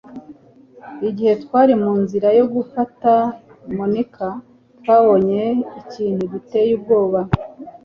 igihe 1.09 1.33
twari 1.43 1.73
mu 1.83 1.91
nzira 2.03 2.27
yo 2.39 2.45
gufata 2.53 3.11
monika, 3.77 4.27
twabonye 4.79 5.41
ikintu 5.81 6.21
giteye 6.33 6.71
ubwoba 6.77 7.19